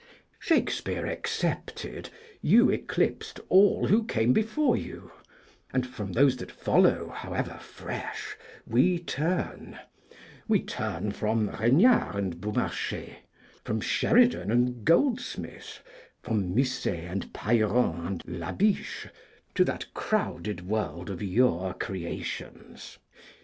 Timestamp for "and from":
5.71-6.13